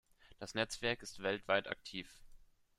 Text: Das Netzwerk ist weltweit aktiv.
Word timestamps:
Das 0.39 0.55
Netzwerk 0.55 1.03
ist 1.03 1.21
weltweit 1.21 1.67
aktiv. 1.67 2.11